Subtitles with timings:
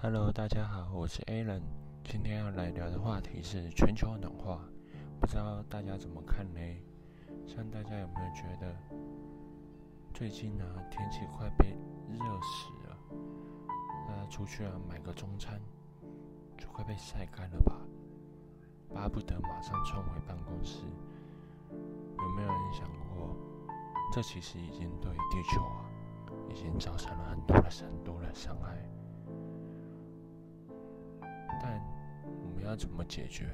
[0.00, 1.60] Hello，大家好，我是 Alan。
[2.04, 4.60] 今天要来聊的话题是全球暖化，
[5.20, 6.60] 不知道大家怎么看呢？
[7.48, 8.72] 像大家有没有觉得
[10.14, 11.76] 最近呢天气快被
[12.08, 12.96] 热死了？
[14.06, 15.60] 大家出去啊买个中餐
[16.56, 17.74] 就快被晒干了吧？
[18.94, 20.84] 巴不得马上冲回办公室。
[21.72, 23.36] 有没有人想过，
[24.12, 25.90] 这其实已经对地球啊
[26.48, 28.88] 已经造成了很多的很多的伤害？
[32.68, 33.46] 要怎么解决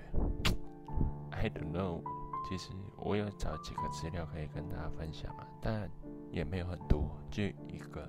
[1.31, 2.03] ？I don't know。
[2.47, 5.89] 其实我有找几个资料可以跟大家分享啊，但
[6.31, 8.07] 也没有很多，就一个，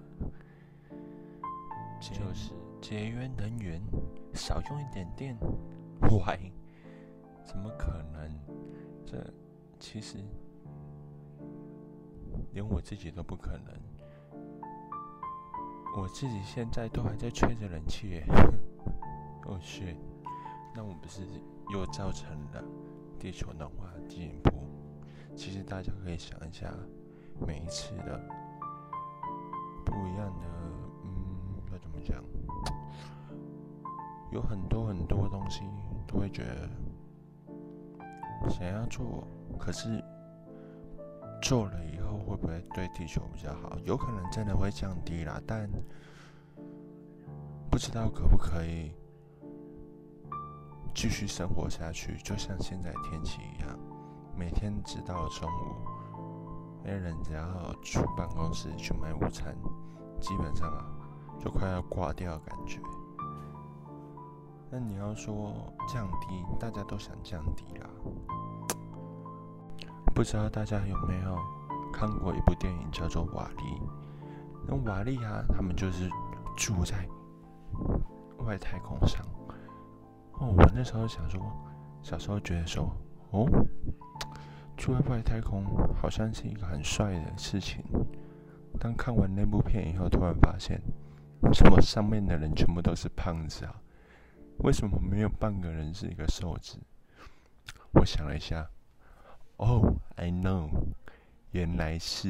[2.02, 3.82] 就是节约能源，
[4.34, 5.38] 少用一点电。
[6.02, 6.52] Why？
[7.46, 8.30] 怎么可能？
[9.06, 9.24] 这
[9.80, 10.18] 其实
[12.52, 13.74] 连我自己都不可能。
[15.98, 18.26] 我自己现在都还在吹着冷气耶。
[19.48, 19.96] 哦，是，
[20.76, 21.22] 那我们不是
[21.72, 22.62] 又造成了
[23.18, 24.52] 地球暖化进一步？
[25.34, 26.70] 其实大家可以想一下，
[27.48, 28.20] 每一次的
[29.86, 30.46] 不一样的，
[31.04, 31.10] 嗯，
[31.72, 32.22] 要怎么讲？
[34.32, 35.62] 有很多很多东西
[36.06, 36.70] 都会觉得
[38.50, 39.26] 想要做，
[39.58, 40.04] 可是
[41.42, 43.78] 做了以后会不会对地球比较好？
[43.86, 45.70] 有可能真的会降低啦，但
[47.72, 48.92] 不知道可不可以。
[50.96, 53.78] 继续生活下去，就像现在天气一样，
[54.34, 55.76] 每天直到中午，
[56.86, 57.44] 那人只要
[57.84, 59.54] 出办公室去买午餐，
[60.22, 60.86] 基本上啊，
[61.38, 62.80] 就快要挂掉的感觉。
[64.72, 65.54] 那你要说
[65.86, 67.90] 降低，大家都想降低啦。
[70.16, 71.38] 不知道大家有没有
[71.92, 73.64] 看过一部电影叫做《瓦力》？
[74.66, 76.10] 那瓦力啊，他们就是
[76.56, 77.06] 住在
[78.46, 79.22] 外太空上。
[80.40, 81.42] 哦，我那时候想说，
[82.04, 82.92] 小时候觉得说，
[83.32, 83.48] 哦，
[84.78, 85.66] 去外太空
[85.96, 87.84] 好像是一个很帅的事情。
[88.80, 90.82] 当看完那部片以后，突然发现，
[91.42, 93.82] 为什么上面的人全部都是胖子啊？
[94.60, 96.78] 为什么没有半个人是一个瘦子？
[97.94, 98.70] 我想了一下，
[99.56, 100.70] 哦，I know，
[101.52, 102.30] 原来是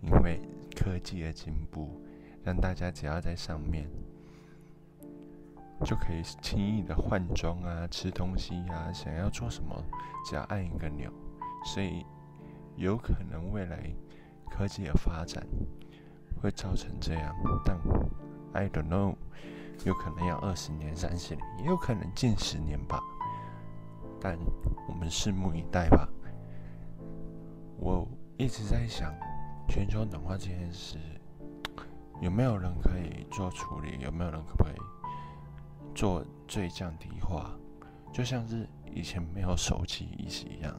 [0.00, 0.40] 因为
[0.76, 2.00] 科技的进步，
[2.44, 3.90] 让大家只要在上面。
[5.84, 9.74] 就可以轻易的换装啊，吃东西呀，想要做什么，
[10.24, 11.10] 只要按一个钮。
[11.64, 12.06] 所以
[12.76, 13.90] 有可能未来
[14.50, 15.44] 科技的发展
[16.40, 17.76] 会造成这样，但
[18.52, 19.14] I don't know，
[19.84, 23.00] 有可能要二十年、三十年，也有可能近十年吧。
[24.20, 24.38] 但
[24.88, 26.08] 我们拭目以待吧。
[27.78, 28.08] 我
[28.38, 29.12] 一直在想，
[29.68, 30.98] 全球暖化这件事，
[32.20, 33.98] 有没有人可以做处理？
[34.00, 34.76] 有没有人可不可以？
[35.96, 37.50] 做最降低化，
[38.12, 40.76] 就像是以前没有手机意识一样，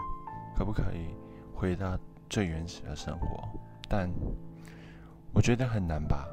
[0.55, 1.07] 可不可以
[1.55, 1.97] 回到
[2.29, 3.49] 最原始的生活？
[3.89, 4.07] 但
[5.33, 6.27] 我觉得很难吧。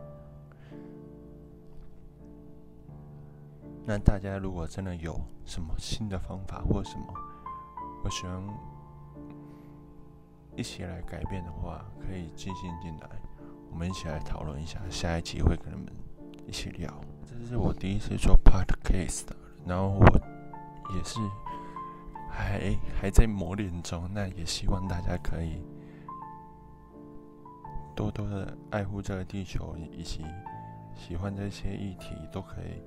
[3.86, 7.06] 那大家如果真的有什么新的方法或什么，
[8.04, 8.46] 我希望
[10.54, 13.08] 一起来改变的话，可以进行进来，
[13.70, 14.78] 我们一起来讨论一下。
[14.90, 15.86] 下一集会跟你们
[16.46, 16.92] 一起聊。
[17.24, 19.36] 这是我第一次做 podcast 的，
[19.66, 20.06] 然后我
[20.96, 21.18] 也是
[22.30, 24.08] 还还在磨练中。
[24.12, 25.62] 那也希望大家可以
[27.94, 30.24] 多多的爱护这个地球，以及
[30.94, 32.82] 喜欢这些议题，都可以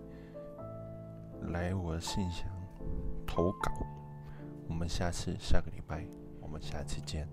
[1.52, 2.48] 来我的信箱
[3.26, 3.72] 投稿。
[4.68, 6.06] 我们下次下个礼拜，
[6.42, 7.28] 我们下次见。